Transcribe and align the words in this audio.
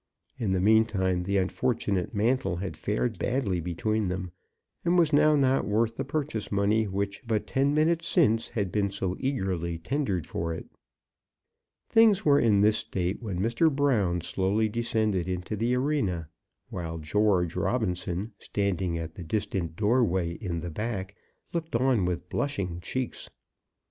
In 0.39 0.51
the 0.51 0.59
meantime 0.59 1.21
the 1.21 1.37
unfortunate 1.37 2.11
mantle 2.11 2.55
had 2.55 2.75
fared 2.75 3.19
badly 3.19 3.59
between 3.61 4.07
them, 4.07 4.31
and 4.83 4.97
was 4.97 5.13
now 5.13 5.35
not 5.35 5.67
worth 5.67 5.95
the 5.95 6.03
purchase 6.03 6.51
money 6.51 6.87
which, 6.87 7.21
but 7.27 7.45
ten 7.45 7.75
minutes 7.75 8.07
since, 8.07 8.47
had 8.47 8.71
been 8.71 8.89
so 8.89 9.15
eagerly 9.19 9.77
tendered 9.77 10.25
for 10.25 10.55
it. 10.55 10.65
Things 11.87 12.25
were 12.25 12.39
in 12.39 12.61
this 12.61 12.77
state 12.79 13.21
when 13.21 13.39
Mr. 13.41 13.71
Brown 13.71 14.21
slowly 14.21 14.67
descended 14.67 15.27
into 15.27 15.55
the 15.55 15.75
arena, 15.75 16.29
while 16.71 16.97
George 16.97 17.55
Robinson, 17.55 18.31
standing 18.39 18.97
at 18.97 19.13
the 19.13 19.23
distant 19.23 19.75
doorway 19.75 20.31
in 20.31 20.61
the 20.61 20.71
back, 20.71 21.15
looked 21.53 21.75
on 21.75 22.05
with 22.05 22.27
blushing 22.27 22.79
cheeks. 22.79 23.29